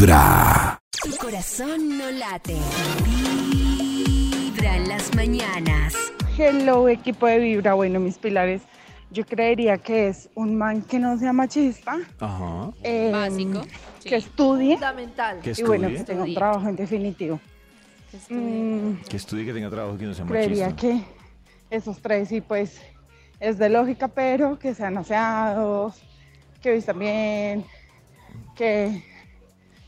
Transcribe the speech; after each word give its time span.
Vibra. 0.00 0.78
Tu 1.02 1.10
corazón 1.16 1.98
no 1.98 2.08
late. 2.12 2.54
Vibra 4.30 4.76
en 4.76 4.88
las 4.88 5.12
mañanas. 5.16 5.92
Hello, 6.38 6.88
equipo 6.88 7.26
de 7.26 7.40
Vibra. 7.40 7.74
Bueno, 7.74 7.98
mis 7.98 8.16
pilares, 8.16 8.62
yo 9.10 9.26
creería 9.26 9.76
que 9.78 10.06
es 10.06 10.30
un 10.36 10.56
man 10.56 10.82
que 10.82 11.00
no 11.00 11.18
sea 11.18 11.32
machista, 11.32 11.98
Ajá. 12.20 12.70
eh, 12.84 13.10
Básico. 13.12 13.62
que 14.04 14.14
estudie 14.14 14.74
Fundamental. 14.74 15.40
Que 15.40 15.52
y 15.56 15.62
bueno, 15.64 15.88
estudie. 15.88 15.98
que 15.98 16.04
tenga 16.04 16.20
un 16.22 16.28
Estudie. 16.28 16.34
trabajo 16.36 16.68
en 16.68 16.76
definitivo. 16.76 17.40
Mm, 18.30 18.92
Que 19.08 19.16
estudie, 19.16 19.44
que 19.46 19.52
tenga 19.52 19.68
trabajo, 19.68 19.98
que 19.98 20.04
no 20.04 20.14
sea 20.14 20.24
creería 20.26 20.66
machista. 20.70 20.80
que 20.80 21.76
esos 21.76 22.00
tres 22.00 22.28
sí, 22.28 22.40
pues 22.40 22.80
es 23.40 23.58
de 23.58 23.68
lógica, 23.68 24.06
pero 24.06 24.60
que 24.60 24.76
sean 24.76 24.96
aseados, 24.96 26.00
que 26.62 26.70
vistan 26.70 27.00
bien, 27.00 27.64
que 28.54 29.02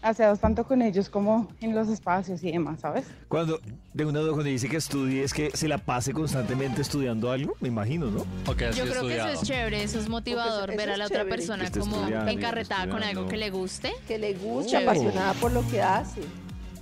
aseados 0.02 0.40
tanto 0.40 0.64
con 0.64 0.80
ellos 0.82 1.09
como 1.10 1.48
en 1.60 1.74
los 1.74 1.88
espacios 1.88 2.42
y 2.42 2.52
demás, 2.52 2.80
¿sabes? 2.80 3.04
Cuando, 3.28 3.60
de 3.92 4.04
una 4.04 4.20
duda, 4.20 4.32
cuando 4.32 4.48
dice 4.50 4.68
que 4.68 4.77
estudie, 4.77 5.22
es 5.24 5.34
que 5.34 5.50
se 5.52 5.68
la 5.68 5.78
pase 5.78 6.12
constantemente 6.12 6.80
estudiando 6.82 7.30
algo, 7.30 7.54
me 7.60 7.68
imagino, 7.68 8.06
¿no? 8.10 8.20
Ok, 8.46 8.62
Yo 8.74 8.84
creo 8.86 9.06
que 9.06 9.16
eso 9.16 9.28
es 9.28 9.42
chévere, 9.42 9.82
eso 9.82 9.98
es 10.00 10.08
motivador, 10.08 10.70
eso- 10.70 10.78
ver 10.78 10.91
a 10.91 10.96
la 10.96 11.05
otra 11.06 11.18
chévere. 11.24 11.36
persona 11.36 11.70
como 11.70 12.06
encarretada 12.28 12.88
con 12.88 13.02
algo 13.02 13.28
que 13.28 13.36
le 13.36 13.50
guste. 13.50 13.92
Que 14.08 14.18
le 14.18 14.34
gusta, 14.34 14.70
Chévere. 14.78 14.88
apasionada 14.91 15.32
por 15.34 15.52
lo 15.52 15.66
que 15.68 15.82
hace. 15.82 16.22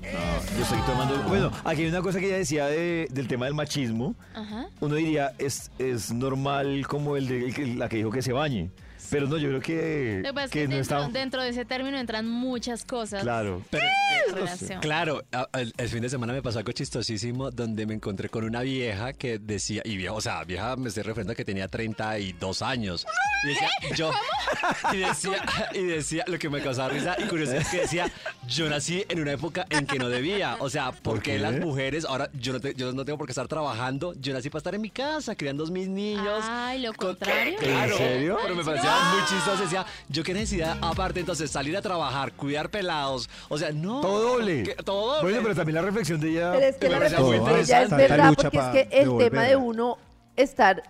Ah, 0.04 0.38
yo 0.56 0.62
estoy 0.62 0.78
tomando. 0.86 1.22
Bueno, 1.28 1.50
aquí 1.64 1.82
hay 1.82 1.88
una 1.88 2.00
cosa 2.00 2.18
que 2.20 2.26
ella 2.28 2.38
decía 2.38 2.66
de- 2.66 3.08
del 3.10 3.28
tema 3.28 3.44
del 3.46 3.54
machismo. 3.54 4.14
Ajá. 4.34 4.68
Uno 4.80 4.94
diría, 4.94 5.32
es, 5.38 5.70
es 5.78 6.12
normal 6.12 6.86
como 6.86 7.16
el 7.16 7.28
de 7.28 7.48
el 7.48 7.78
la 7.78 7.88
que 7.88 7.96
dijo 7.98 8.10
que 8.10 8.22
se 8.22 8.32
bañe. 8.32 8.70
Pero 9.10 9.26
no, 9.26 9.36
yo 9.38 9.48
creo 9.48 9.60
que, 9.60 10.20
Lo 10.22 10.28
que 10.28 10.34
pasa 10.34 10.44
es 10.46 10.50
que 10.50 10.60
que 10.62 10.68
no 10.68 10.76
dentro, 10.76 10.98
está. 10.98 11.08
dentro 11.18 11.42
de 11.42 11.48
ese 11.50 11.64
término 11.64 11.98
entran 11.98 12.28
muchas 12.28 12.84
cosas 12.84 13.22
Claro. 13.22 13.62
Pero, 13.70 13.84
en 14.28 14.34
relación. 14.34 14.80
claro, 14.80 15.24
a- 15.32 15.48
el, 15.58 15.72
el 15.76 15.88
fin 15.88 16.02
de 16.02 16.08
semana 16.08 16.32
me 16.32 16.42
pasó 16.42 16.58
algo 16.58 16.72
chistosísimo 16.72 17.50
donde 17.50 17.86
me 17.86 17.94
encontré 17.94 18.28
con 18.28 18.44
una 18.44 18.62
vieja 18.62 19.12
que 19.12 19.38
decía, 19.38 19.82
y 19.84 19.96
vieja, 19.96 20.12
o 20.12 20.20
sea, 20.20 20.44
vieja 20.44 20.76
me 20.76 20.88
estoy 20.88 21.02
refiriendo 21.04 21.32
a 21.32 21.36
que 21.36 21.44
tenía 21.44 21.68
32 21.68 22.62
años. 22.62 23.06
Y 23.44 23.48
decía, 23.48 23.68
yo, 23.96 24.10
y 24.92 24.96
decía, 24.98 25.42
y 25.74 25.82
decía, 25.84 26.24
lo 26.26 26.38
que 26.38 26.48
me 26.50 26.60
causaba 26.60 26.88
risa 26.88 27.16
y 27.18 27.24
curiosidad 27.24 27.60
es 27.62 27.68
que 27.68 27.80
decía, 27.82 28.10
yo 28.46 28.68
nací 28.68 29.04
en 29.08 29.20
una 29.20 29.32
época 29.32 29.66
en 29.70 29.86
que 29.86 29.98
no 29.98 30.08
debía. 30.08 30.56
O 30.60 30.68
sea, 30.70 30.90
¿por, 30.92 31.14
¿Por 31.14 31.22
qué 31.22 31.32
qué? 31.32 31.38
las 31.38 31.54
mujeres, 31.58 32.04
ahora 32.04 32.30
yo 32.34 32.52
no, 32.52 32.60
te- 32.60 32.74
yo 32.74 32.92
no 32.92 33.04
tengo 33.04 33.16
por 33.18 33.26
qué 33.26 33.32
estar 33.32 33.46
trabajando, 33.48 34.14
yo 34.14 34.32
nací 34.32 34.50
para 34.50 34.58
estar 34.58 34.74
en 34.74 34.80
mi 34.80 34.90
casa, 34.90 35.34
criando 35.36 35.64
a 35.64 35.70
mis 35.70 35.88
niños. 35.88 36.44
Ay, 36.48 36.80
lo 36.82 36.92
Con- 36.94 37.08
contrario. 37.14 37.56
Claro, 37.58 37.92
¿En 37.92 37.98
serio? 37.98 38.38
Pero 38.42 38.54
me 38.56 38.64
parecía 38.64 38.97
muy 39.12 39.24
chistoso. 39.28 39.62
Decía, 39.62 39.84
yo 40.08 40.22
qué 40.22 40.34
necesidad, 40.34 40.76
aparte, 40.80 41.20
entonces 41.20 41.50
salir 41.50 41.76
a 41.76 41.82
trabajar, 41.82 42.32
cuidar 42.32 42.70
pelados. 42.70 43.28
O 43.48 43.58
sea, 43.58 43.70
no. 43.72 44.00
Todo 44.00 44.20
doble. 44.32 44.62
que- 44.64 44.74
Todo 44.76 45.16
doble. 45.16 45.22
Bueno, 45.22 45.38
pero 45.42 45.54
también 45.54 45.74
la 45.76 45.82
reflexión 45.82 46.20
de 46.20 46.30
ella. 46.30 46.52
Pero 46.52 46.66
es 46.66 46.76
que 46.76 46.86
me 46.88 46.90
la 46.92 46.98
reflexión 47.00 47.30
de 47.30 47.36
ella 47.60 47.82
es 47.82 47.90
interesante. 47.90 47.96
verdad, 48.08 48.32
porque 48.36 48.58
es 48.58 48.88
que 48.88 49.00
el 49.02 49.18
tema 49.18 49.42
de 49.44 49.56
uno 49.56 49.98
estar, 50.36 50.82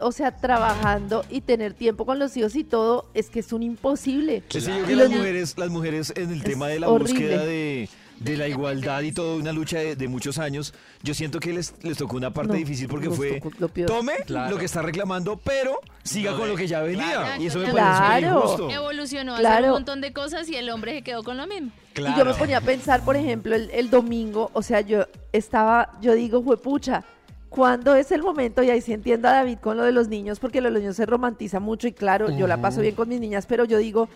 o 0.00 0.12
sea, 0.12 0.36
trabajando 0.36 1.24
y 1.30 1.40
tener 1.40 1.74
tiempo 1.74 2.04
con 2.06 2.18
los 2.18 2.36
hijos 2.36 2.56
y 2.56 2.64
todo, 2.64 3.10
es 3.14 3.30
que 3.30 3.40
es 3.40 3.52
un 3.52 3.62
imposible. 3.62 4.42
Es 4.50 4.64
que 4.66 4.80
yo 4.80 4.86
que 4.86 4.96
las 4.96 5.10
mujeres, 5.10 5.54
las 5.56 5.70
mujeres 5.70 6.12
en 6.16 6.30
el 6.30 6.38
Es 6.38 6.44
tema 6.44 6.68
de 6.68 6.80
la 6.80 6.88
horrible. 6.88 7.12
búsqueda 7.12 7.44
de, 7.44 7.88
de 8.20 8.36
la 8.36 8.48
igualdad 8.48 9.02
y 9.02 9.12
toda 9.12 9.36
una 9.36 9.52
lucha 9.52 9.78
de, 9.78 9.94
de 9.96 10.08
muchos 10.08 10.38
años, 10.38 10.74
yo 11.02 11.14
siento 11.14 11.38
que 11.40 11.52
les, 11.52 11.74
les 11.82 11.96
tocó 11.96 12.16
una 12.16 12.32
parte 12.32 12.52
No, 12.52 12.58
difícil 12.58 12.88
porque 12.88 13.10
fue 13.10 13.40
lo 13.58 13.68
tome 13.68 14.14
Claro. 14.26 14.50
lo 14.52 14.58
que 14.58 14.64
está 14.64 14.82
reclamando, 14.82 15.36
pero 15.36 15.78
siga 16.02 16.32
No, 16.32 16.38
con 16.38 16.48
lo 16.48 16.56
que 16.56 16.66
ya 16.66 16.80
venía. 16.82 17.12
claro. 17.12 17.42
y 17.42 17.46
eso 17.46 17.58
me 17.60 17.70
Claro. 17.70 18.06
parece 18.08 18.26
injusto. 18.28 18.70
Evolucionó 18.70 19.32
a 19.32 19.34
hacer 19.36 19.46
Claro. 19.46 19.66
un 19.66 19.72
montón 19.72 20.00
de 20.00 20.12
cosas 20.12 20.48
y 20.48 20.56
el 20.56 20.70
hombre 20.70 20.92
se 20.94 21.02
quedó 21.02 21.22
con 21.22 21.36
lo 21.36 21.46
mismo. 21.46 21.70
Claro. 21.92 22.14
Y 22.16 22.18
yo 22.18 22.24
me 22.24 22.34
ponía 22.34 22.58
a 22.58 22.60
pensar, 22.60 23.04
por 23.04 23.14
ejemplo, 23.16 23.54
el, 23.54 23.70
el 23.70 23.88
domingo, 23.90 24.50
o 24.54 24.62
sea, 24.62 24.80
yo 24.80 25.06
estaba, 25.32 25.92
yo 26.00 26.14
digo, 26.14 26.42
pucha, 26.56 27.04
¿cuándo 27.54 27.94
es 27.94 28.10
el 28.10 28.22
momento? 28.22 28.62
Y 28.64 28.70
ahí 28.70 28.80
sí 28.80 28.92
entiendo 28.92 29.28
a 29.28 29.32
David 29.32 29.58
con 29.60 29.76
lo 29.76 29.84
de 29.84 29.92
los 29.92 30.08
niños, 30.08 30.40
porque 30.40 30.60
lo 30.60 30.68
de 30.68 30.72
los 30.72 30.80
niños 30.82 30.96
se 30.96 31.06
romantiza 31.06 31.60
mucho 31.60 31.86
y 31.86 31.92
claro, 31.92 32.28
yo 32.36 32.46
la 32.48 32.60
paso 32.60 32.80
bien 32.80 32.94
con 32.96 33.08
mis 33.08 33.20
niñas, 33.20 33.46
pero 33.46 33.64
yo 33.64 33.78
digo, 33.78 34.08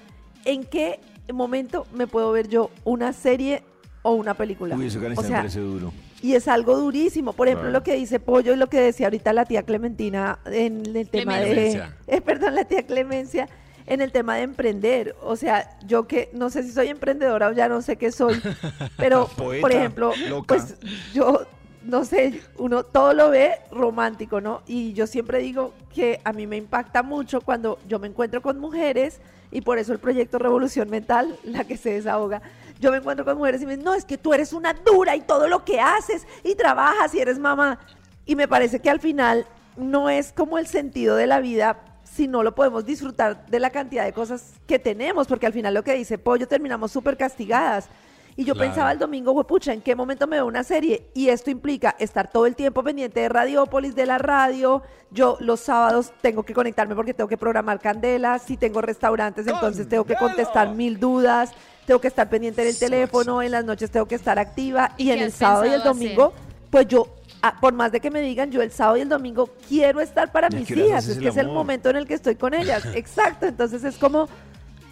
¿en 0.45 0.65
qué 0.65 0.99
momento 1.33 1.87
me 1.95 2.07
puedo 2.09 2.33
ver 2.33 2.49
yo 2.49 2.71
una 2.85 3.13
serie 3.13 3.63
o 4.03 4.13
una 4.13 4.35
película? 4.35 4.75
Uy, 4.77 4.87
eso 4.89 4.99
o 5.17 5.23
sea, 5.23 5.37
parece 5.39 5.61
duro. 5.61 5.93
y 6.21 6.35
es 6.35 6.49
algo 6.49 6.77
durísimo. 6.77 7.33
Por 7.33 7.47
ejemplo, 7.47 7.69
Claro. 7.69 7.79
lo 7.79 7.85
que 7.85 7.95
dice 7.95 8.19
Pollo 8.19 8.53
y 8.55 8.57
lo 8.57 8.67
que 8.69 8.81
decía 8.81 9.07
ahorita 9.07 9.33
la 9.33 9.45
tía 9.45 9.63
Clementina 9.63 10.41
en 10.47 10.97
el 10.97 11.09
tema 11.09 11.39
de... 11.39 11.81
Eh, 12.09 12.21
perdón, 12.21 12.57
la 12.57 12.65
tía 12.65 12.83
Clemencia 12.85 13.49
en 13.87 14.01
el 14.01 14.11
tema 14.13 14.37
de 14.37 14.43
emprender. 14.43 15.15
O 15.23 15.37
sea, 15.37 15.79
yo 15.87 16.07
que 16.09 16.29
no 16.33 16.51
sé 16.51 16.63
si 16.65 16.73
soy 16.73 16.89
emprendedora 16.89 17.49
o 17.49 17.53
ya 17.53 17.69
no 17.69 17.83
sé 17.83 17.97
qué 17.97 18.11
soy, 18.11 18.41
pero 18.97 19.29
Poeta, 19.37 19.61
por 19.61 19.73
ejemplo, 19.73 20.13
loca. 20.29 20.57
pues 20.57 20.75
yo 21.15 21.47
no 21.83 22.05
sé, 22.05 22.43
uno 22.57 22.83
todo 22.83 23.13
lo 23.15 23.31
ve 23.31 23.57
romántico, 23.71 24.41
¿no? 24.41 24.63
Y 24.67 24.93
yo 24.93 25.07
siempre 25.07 25.39
digo 25.39 25.73
que 25.95 26.21
a 26.25 26.33
mí 26.33 26.47
me 26.47 26.57
impacta 26.57 27.03
mucho 27.03 27.41
cuando 27.41 27.79
yo 27.89 27.99
me 27.99 28.09
encuentro 28.09 28.43
con 28.43 28.59
mujeres 28.59 29.21
y 29.51 29.61
por 29.61 29.79
eso 29.79 29.93
el 29.93 29.99
proyecto 29.99 30.39
Revolución 30.39 30.91
Mental, 30.91 31.37
la 31.45 31.65
que 31.65 31.77
se 31.77 31.93
desahoga, 31.93 32.43
yo 32.81 32.91
me 32.91 32.99
encuentro 32.99 33.25
con 33.25 33.39
mujeres 33.39 33.63
y 33.63 33.67
me 33.67 33.73
dicen, 33.73 33.85
no, 33.85 33.95
es 33.95 34.05
que 34.05 34.19
tú 34.19 34.35
eres 34.35 34.53
una 34.53 34.73
dura 34.73 35.17
y 35.17 35.21
todo 35.21 35.49
lo 35.49 35.65
que 35.65 35.81
haces 35.81 36.27
y 36.45 36.55
trabajas 36.55 37.15
y 37.15 37.21
eres 37.21 37.39
mamá. 37.39 37.79
Y 38.27 38.37
me 38.37 38.47
parece 38.47 38.81
que 38.81 38.91
al 38.91 39.01
final 39.01 39.47
no 39.77 40.11
es 40.11 40.33
como 40.33 40.59
el 40.59 40.67
sentido 40.67 41.17
de 41.17 41.27
la 41.27 41.41
vida 41.41 41.79
si 42.05 42.27
no 42.27 42.43
lo 42.43 42.55
podemos 42.55 42.85
disfrutar 42.85 43.47
de 43.47 43.61
la 43.61 43.71
cantidad 43.71 44.05
de 44.05 44.13
cosas 44.13 44.53
que 44.67 44.79
tenemos, 44.79 45.27
porque 45.27 45.47
al 45.47 45.53
final 45.53 45.75
lo 45.75 45.85
que 45.85 45.95
dice 45.95 46.19
Pollo 46.19 46.49
terminamos 46.49 46.91
súper 46.91 47.17
castigadas. 47.17 47.89
Y 48.39 48.45
yo 48.45 48.55
Claro. 48.55 48.69
pensaba 48.71 48.93
el 48.93 49.01
domingo, 49.01 49.35
pucha, 49.45 49.73
¿en 49.73 49.81
qué 49.81 49.97
momento 49.97 50.29
me 50.29 50.37
veo 50.37 50.47
una 50.47 50.63
serie? 50.63 51.09
Y 51.13 51.29
esto 51.29 51.51
implica 51.51 51.97
estar 51.99 52.31
todo 52.31 52.47
el 52.47 52.55
tiempo 52.55 52.85
pendiente 52.85 53.19
de 53.19 53.29
Radiópolis, 53.29 53.97
de 53.97 54.07
la 54.07 54.17
radio. 54.17 54.81
Yo 55.11 55.37
los 55.41 55.59
sábados 55.59 56.13
tengo 56.21 56.45
que 56.45 56.55
conectarme 56.55 56.95
porque 56.95 57.13
tengo 57.13 57.27
que 57.27 57.37
programar 57.37 57.81
candelas. 57.81 58.43
Si 58.43 58.57
tengo 58.57 58.81
restaurantes, 58.81 59.45
entonces 59.49 59.89
tengo 59.89 60.05
que 60.05 60.15
contestar 60.15 60.69
mil 60.73 61.01
dudas. 61.01 61.51
Tengo 61.85 62.01
que 62.01 62.07
estar 62.07 62.31
pendiente 62.31 62.63
del 62.63 62.79
teléfono. 62.79 63.43
En 63.43 63.51
las 63.51 63.65
noches 63.65 63.91
tengo 63.91 64.07
que 64.07 64.15
estar 64.15 64.39
activa. 64.39 64.93
¿Y 64.97 65.11
en 65.11 65.19
el 65.19 65.33
sábado 65.33 65.67
y 65.67 65.71
el 65.71 65.83
domingo, 65.83 66.33
pues 66.71 66.87
yo, 66.87 67.09
ah, 67.43 67.57
por 67.61 67.73
más 67.73 67.91
de 67.91 67.99
que 67.99 68.09
me 68.09 68.21
digan, 68.21 68.53
yo 68.53 68.63
el 68.63 68.71
sábado 68.71 68.99
y 68.99 69.01
el 69.01 69.09
domingo 69.09 69.51
quiero 69.69 70.01
estar 70.01 70.31
para 70.31 70.47
¿Y 70.53 70.55
a 70.55 70.59
mis 70.61 70.71
hijas. 70.71 71.09
Es 71.09 71.17
el 71.17 71.23
que 71.25 71.29
es 71.31 71.37
el 71.39 71.49
momento 71.49 71.91
en 71.91 71.97
el 71.97 72.07
que 72.07 72.15
estoy 72.15 72.37
con 72.37 72.55
ellas. 72.55 72.85
Exacto. 72.95 73.47
Entonces 73.47 73.83
es 73.83 73.99
como 73.99 74.29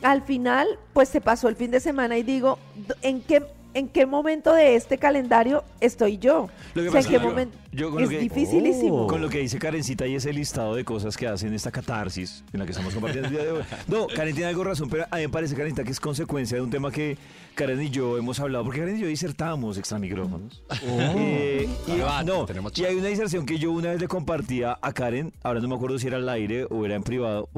al 0.03 0.23
final, 0.23 0.67
pues 0.93 1.09
se 1.09 1.21
pasó 1.21 1.49
el 1.49 1.57
fin 1.57 1.71
de 1.71 1.81
semana 1.81 2.17
y 2.19 2.23
digo, 2.23 2.59
¿en 3.03 3.21
qué, 3.23 3.43
en 3.75 3.89
qué 3.89 4.07
momento 4.07 4.53
de 4.53 4.77
este 4.77 4.99
calendario 4.99 5.65
estoy 5.81 6.19
yo? 6.19 6.49
Lo 6.75 6.83
que 6.83 6.89
o 6.89 6.93
sea, 6.93 7.01
pasa 7.01 7.13
¿en 7.15 7.21
qué 7.21 7.27
momento? 7.27 7.59
Yo 7.77 7.91
con 7.91 8.01
lo 8.03 8.05
es 8.05 8.11
que- 8.11 8.21
dificilísimo. 8.21 9.07
Con 9.07 9.21
lo 9.23 9.29
que 9.29 9.39
dice 9.39 9.59
Karencita 9.59 10.07
y 10.07 10.15
ese 10.17 10.33
listado 10.33 10.75
de 10.75 10.85
cosas 10.85 11.17
que 11.17 11.27
hacen 11.29 11.53
esta 11.55 11.71
catarsis 11.71 12.43
en 12.53 12.61
la 12.61 12.65
que 12.67 12.73
estamos 12.73 12.93
compartiendo 12.95 13.29
el 13.29 13.35
día 13.35 13.45
de 13.45 13.53
hoy. 13.53 13.63
No, 13.89 14.07
Karen 14.09 14.35
tiene 14.35 14.49
algo 14.49 14.65
razón, 14.65 14.89
pero 14.89 15.05
a 15.11 15.17
mí 15.17 15.23
me 15.23 15.29
parece, 15.29 15.55
Karencita, 15.55 15.85
que 15.85 15.91
es 15.93 16.01
consecuencia 16.01 16.57
de 16.57 16.63
un 16.63 16.71
tema 16.71 16.91
que 16.91 17.17
Karen 17.55 17.81
y 17.83 17.91
yo 17.91 18.19
hemos 18.19 18.39
hablado, 18.41 18.65
porque 18.65 18.81
Karen 18.81 18.97
y 18.97 19.01
yo 19.01 19.07
disertábamos 19.07 19.79
extra 19.79 19.99
micrófonos. 19.99 20.63
Eh, 20.83 21.69
y, 21.87 22.25
no, 22.25 22.47
y 22.75 22.85
hay 22.85 22.97
una 22.97 23.09
disertación 23.09 23.47
que 23.47 23.59
yo 23.59 23.73
una 23.73 23.91
vez 23.91 24.01
le 24.01 24.09
compartía 24.09 24.79
a 24.81 24.93
Karen, 24.93 25.33
ahora 25.43 25.61
no 25.61 25.69
me 25.69 25.75
acuerdo 25.75 25.99
si 25.99 26.07
era 26.07 26.17
al 26.17 26.29
aire 26.29 26.67
o 26.71 26.85
era 26.85 26.95
en 26.97 27.03
privado, 27.03 27.49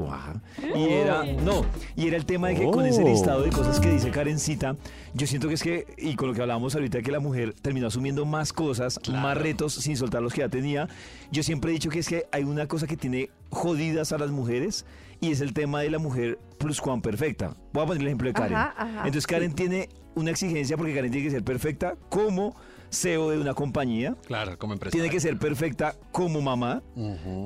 y 0.75 0.83
era, 0.89 1.23
no, 1.43 1.65
y 1.95 2.07
era 2.07 2.17
el 2.17 2.25
tema 2.25 2.49
de 2.49 2.55
que 2.55 2.65
con 2.69 2.85
ese 2.85 3.03
listado 3.03 3.41
de 3.43 3.49
cosas 3.49 3.79
que 3.79 3.89
dice 3.89 4.09
Karencita, 4.11 4.75
yo 5.13 5.27
siento 5.27 5.47
que 5.47 5.55
es 5.55 5.63
que, 5.63 5.85
y 5.97 6.15
con 6.15 6.29
lo 6.29 6.33
que 6.33 6.41
hablábamos 6.41 6.75
ahorita, 6.75 7.01
que 7.01 7.11
la 7.11 7.19
mujer 7.19 7.53
terminó 7.61 7.87
asumiendo 7.87 8.25
más 8.25 8.53
cosas, 8.53 8.99
más 9.11 9.37
retos 9.37 9.73
sin 9.73 9.97
soltar 9.97 10.08
los 10.19 10.33
que 10.33 10.41
ya 10.41 10.49
tenía. 10.49 10.87
Yo 11.31 11.43
siempre 11.43 11.71
he 11.71 11.73
dicho 11.73 11.89
que 11.89 11.99
es 11.99 12.07
que 12.07 12.25
hay 12.31 12.43
una 12.43 12.67
cosa 12.67 12.87
que 12.87 12.97
tiene 12.97 13.29
jodidas 13.49 14.11
a 14.11 14.17
las 14.17 14.31
mujeres 14.31 14.85
y 15.21 15.31
es 15.31 15.41
el 15.41 15.53
tema 15.53 15.81
de 15.81 15.89
la 15.89 15.99
mujer 15.99 16.39
plus 16.57 16.81
cuan 16.81 17.01
perfecta. 17.01 17.55
Voy 17.73 17.83
a 17.83 17.85
poner 17.85 18.01
el 18.01 18.07
ejemplo 18.07 18.27
de 18.27 18.33
Karen. 18.33 18.57
Ajá, 18.57 18.73
ajá, 18.77 18.97
Entonces 18.99 19.27
Karen 19.27 19.49
sí. 19.49 19.55
tiene 19.55 19.89
una 20.15 20.31
exigencia 20.31 20.77
porque 20.77 20.93
Karen 20.93 21.11
tiene 21.11 21.27
que 21.27 21.31
ser 21.31 21.43
perfecta 21.43 21.95
como 22.09 22.55
CEO 22.91 23.29
de 23.29 23.39
una 23.39 23.53
compañía. 23.53 24.15
Claro, 24.25 24.57
como 24.57 24.73
empresa. 24.73 24.91
Tiene 24.91 25.09
que 25.09 25.19
ser 25.19 25.37
perfecta 25.37 25.95
como 26.11 26.41
mamá, 26.41 26.81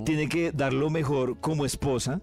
tiene 0.06 0.30
que 0.30 0.52
dar 0.52 0.74
lo 0.74 0.90
mejor 0.90 1.38
como 1.40 1.66
esposa, 1.66 2.22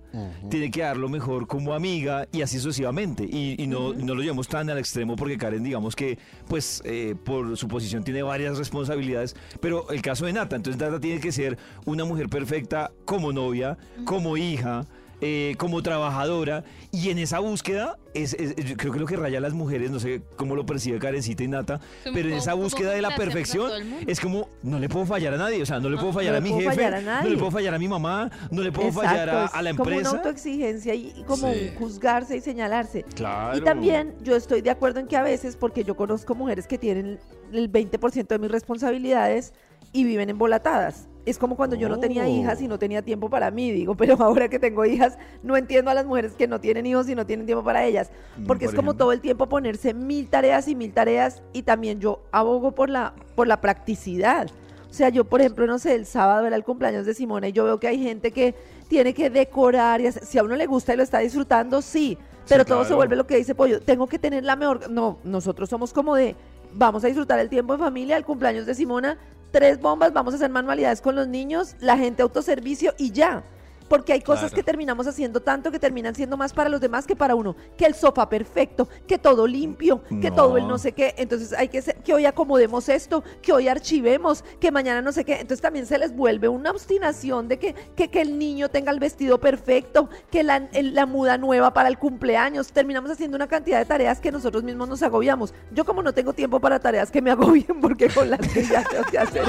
tiene 0.49 0.71
que 0.71 0.83
dar 0.83 0.97
lo 0.97 1.09
mejor 1.09 1.47
como 1.47 1.75
amiga 1.75 2.27
y 2.33 2.43
así 2.43 2.59
sucesivamente. 2.59 3.25
Y, 3.25 3.63
y 3.63 3.67
no, 3.67 3.93
no 3.93 4.15
lo 4.15 4.23
llevamos 4.23 4.49
tan 4.49 4.71
al 4.71 4.79
extremo 4.79 5.17
porque 5.17 5.37
Karen, 5.37 5.63
digamos 5.63 5.95
que, 5.95 6.19
pues, 6.49 6.83
eh, 6.85 7.15
por 7.25 7.57
su 7.57 7.69
posición 7.69 8.05
tiene 8.05 8.23
varias 8.23 8.59
responsabilidades, 8.59 9.37
pero 9.61 9.91
el 9.91 10.03
caso 10.03 10.27
de 10.27 10.33
Nata, 10.33 10.57
entonces 10.57 10.81
Nata 10.81 11.01
tiene 11.01 11.21
que 11.21 11.33
ser 11.33 11.59
una 11.85 12.05
mujer 12.05 12.29
perfecta 12.29 12.91
como 13.05 13.33
novia, 13.33 13.77
como 14.05 14.37
hija. 14.37 14.87
Eh, 15.21 15.55
como 15.59 15.83
trabajadora, 15.83 16.65
y 16.93 17.11
en 17.11 17.19
esa 17.19 17.39
búsqueda, 17.41 17.99
es, 18.15 18.35
es- 18.35 18.57
yo 18.57 18.77
creo 18.77 18.93
que 18.93 18.99
lo 19.01 19.07
que 19.07 19.17
raya 19.17 19.39
a 19.39 19.41
las 19.41 19.53
mujeres, 19.53 19.91
no 19.91 20.01
sé 20.01 20.23
cómo 20.37 20.55
lo 20.57 20.65
percibe 20.67 20.99
Karencita 20.99 21.43
y 21.45 21.49
Nata, 21.49 21.81
pero 22.15 22.29
en 22.29 22.35
esa 22.37 22.55
búsqueda 22.55 22.93
de 22.93 23.03
la 23.03 23.15
perfección, 23.17 23.71
es 24.07 24.19
como, 24.21 24.49
no 24.63 24.79
le 24.79 24.89
puedo 24.89 25.07
fallar 25.07 25.35
a 25.35 25.37
nadie, 25.37 25.63
o 25.63 25.67
sea, 25.67 25.79
no 25.81 25.89
le 25.91 25.97
puedo 25.99 26.13
fallar 26.13 26.33
no 26.33 26.39
a 26.39 26.41
mi 26.41 26.51
jefe, 26.51 26.65
fallar 26.65 26.95
a 26.95 27.23
no 27.23 27.29
le 27.29 27.37
puedo 27.37 27.51
fallar 27.51 27.75
a 27.75 27.79
mi 27.79 27.89
mamá, 27.89 28.31
no 28.51 28.63
le 28.63 28.73
puedo 28.73 28.89
Exacto, 28.89 29.09
fallar 29.09 29.29
a, 29.29 29.63
la 29.63 29.71
como 29.75 29.89
una 29.89 29.97
empresa. 29.97 30.17
autoexigencia 30.17 30.95
y, 30.95 31.13
y 31.17 31.23
como 31.25 31.53
Sí. 31.53 31.69
un 31.73 31.75
juzgarse 31.79 32.37
y 32.37 32.41
señalarse. 32.41 33.03
Claro. 33.15 33.59
Y 33.59 33.61
también 33.61 34.15
yo 34.23 34.37
estoy 34.37 34.61
de 34.63 34.71
acuerdo 34.71 35.01
en 35.01 35.07
que 35.07 35.17
a 35.17 35.23
veces, 35.23 35.57
porque 35.57 35.85
yo 35.85 35.97
conozco 35.97 36.35
mujeres 36.35 36.67
que 36.67 36.79
tienen 36.79 37.19
el 37.53 37.71
20% 37.71 38.27
de 38.27 38.39
mis 38.39 38.51
responsabilidades 38.51 39.53
y 39.93 40.05
viven 40.05 40.31
embolatadas. 40.31 41.09
Es 41.27 41.39
como 41.39 41.55
cuando 41.57 41.77
yo 41.77 41.89
no 41.89 41.99
tenía 41.99 42.25
Oh. 42.25 42.29
hijas 42.29 42.61
y 42.63 42.69
no 42.69 42.79
tenía 42.79 43.03
tiempo 43.03 43.29
para 43.29 43.51
mí, 43.51 43.71
digo, 43.73 43.95
pero 43.97 44.17
ahora 44.21 44.49
que 44.49 44.59
tengo 44.59 44.85
hijas, 44.87 45.19
no 45.43 45.57
entiendo 45.57 45.91
a 45.91 45.95
las 45.95 46.07
mujeres 46.07 46.33
que 46.33 46.49
no 46.49 46.61
tienen 46.61 46.87
hijos 46.87 47.09
y 47.09 47.15
no 47.15 47.27
tienen 47.27 47.47
tiempo 47.47 47.63
para 47.65 47.85
ellas. 47.85 48.11
Mm, 48.39 48.47
Porque 48.47 48.65
es 48.65 48.71
como 48.73 48.91
ejemplo. 48.91 49.05
todo 49.05 49.13
el 49.13 49.21
tiempo 49.21 49.49
ponerse 49.49 49.93
mil 49.95 50.29
tareas 50.29 50.67
y 50.69 50.75
mil 50.75 50.93
tareas 50.93 51.43
y 51.53 51.63
también 51.63 52.01
yo 52.01 52.23
abogo 52.33 52.73
por 52.73 52.89
la, 52.89 53.15
por 53.35 53.47
la 53.47 53.61
practicidad. 53.61 54.49
O 54.89 54.93
sea, 54.93 55.09
yo, 55.11 55.25
por 55.25 55.41
ejemplo, 55.41 55.67
no 55.67 55.79
sé, 55.79 55.95
el 55.95 56.05
sábado 56.07 56.47
era 56.47 56.57
el 56.57 56.65
cumpleaños 56.65 57.07
de 57.07 57.15
Simona 57.15 57.49
y 57.49 57.53
yo 57.53 57.65
veo 57.65 57.79
que 57.79 57.87
hay 57.87 58.03
gente 58.03 58.33
que 58.33 58.55
tiene 58.89 59.15
que 59.15 59.31
decorar 59.31 60.01
y 60.01 60.07
hacer- 60.09 60.25
si 60.25 60.37
a 60.39 60.43
uno 60.43 60.57
le 60.57 60.67
gusta 60.67 60.95
y 60.95 60.97
lo 60.97 61.05
está 61.05 61.21
disfrutando, 61.21 61.81
sí, 61.81 62.19
pero 62.49 62.65
todo 62.65 62.81
se 62.81 62.87
claro. 62.89 62.97
vuelve 62.97 63.15
lo 63.15 63.25
que 63.27 63.37
dice 63.37 63.55
Pollo, 63.55 63.81
tengo 63.81 64.09
que 64.09 64.19
tener 64.19 64.43
la 64.43 64.57
mejor, 64.57 64.91
no, 64.91 65.19
nosotros 65.23 65.69
somos 65.69 65.93
como 65.93 66.17
de, 66.17 66.35
vamos 66.73 67.05
a 67.05 67.07
disfrutar 67.07 67.39
el 67.39 67.49
tiempo 67.49 67.75
en 67.75 67.79
familia, 67.79 68.17
el 68.17 68.25
cumpleaños 68.25 68.67
de 68.67 68.75
Simona, 68.75 69.17
tres 69.51 69.81
bombas, 69.81 70.13
vamos 70.13 70.35
a 70.35 70.37
hacer 70.37 70.51
manualidades 70.51 71.01
con 71.01 71.15
los 71.15 71.29
niños, 71.29 71.77
la 71.81 71.97
gente 71.97 72.23
autoservicio 72.23 72.95
y 72.99 73.13
ya. 73.13 73.45
Porque 73.91 74.13
hay 74.15 74.21
cosas 74.23 74.51
Claro. 74.51 74.55
que 74.55 74.63
terminamos 74.63 75.07
haciendo 75.09 75.41
tanto 75.41 75.71
que 75.73 75.79
terminan 75.81 76.15
siendo 76.15 76.37
más 76.37 76.53
para 76.55 76.71
los 76.71 76.81
demás 76.81 77.07
que 77.07 77.17
para 77.17 77.35
uno. 77.35 77.57
Que 77.77 77.85
el 77.87 77.95
sofá 77.95 78.29
perfecto, 78.29 78.89
que 79.09 79.19
todo 79.19 79.47
limpio, 79.49 80.03
que 80.23 80.31
No. 80.31 80.37
todo 80.37 80.57
el 80.57 80.67
no 80.69 80.79
sé 80.79 80.93
qué. 80.93 81.13
Entonces 81.19 81.53
hay 81.53 81.69
que 81.69 81.83
ser- 81.83 81.97
que 81.97 82.15
hoy 82.15 82.25
acomodemos 82.25 82.89
esto, 82.89 83.25
que 83.43 83.53
hoy 83.53 83.67
archivemos, 83.67 84.45
que 84.61 84.71
mañana 84.71 85.03
no 85.03 85.11
sé 85.11 85.25
qué. 85.25 85.35
Entonces 85.35 85.61
también 85.61 85.87
se 85.87 85.99
les 85.99 86.15
vuelve 86.15 86.49
una 86.49 86.71
obstinación 86.71 87.49
de 87.49 87.59
que, 87.59 87.75
que, 87.97 88.09
que 88.09 88.21
el 88.21 88.39
niño 88.39 88.69
tenga 88.69 88.93
el 88.93 89.01
vestido 89.01 89.41
perfecto, 89.41 90.09
que 90.31 90.45
la, 90.45 90.69
el- 90.73 90.95
la 90.95 91.05
muda 91.07 91.37
nueva 91.37 91.73
para 91.75 91.89
el 91.89 91.99
cumpleaños. 91.99 92.71
Terminamos 92.73 93.11
haciendo 93.11 93.37
una 93.37 93.49
cantidad 93.49 93.79
de 93.81 93.87
tareas 93.87 94.21
que 94.21 94.31
nosotros 94.31 94.63
mismos 94.63 94.89
nos 94.89 95.03
agobiamos. 95.03 95.53
Yo 95.73 95.85
como 95.85 96.01
no 96.01 96.15
tengo 96.15 96.33
tiempo 96.33 96.61
para 96.61 96.79
tareas 96.79 97.11
que 97.11 97.21
me 97.21 97.31
agobien 97.33 97.81
porque 97.81 98.09
con 98.09 98.31
las 98.31 98.39
que 98.41 98.63
ya 98.63 98.85
tengo 98.85 99.03
que 99.11 99.19
hacer. 99.19 99.43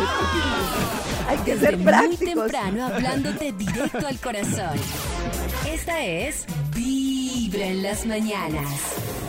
Hay 1.28 1.38
que 1.40 1.56
Desde 1.56 1.68
ser 1.68 1.78
muy 1.78 2.18
temprano 2.18 2.86
hablándote 2.86 3.52
directo 3.52 4.08
al 4.08 4.20
corazón. 4.20 4.78
Esta 5.68 6.04
es 6.04 6.46
Vibra 6.76 7.66
en 7.66 7.84
las 7.84 8.06
mañanas. 8.06 9.21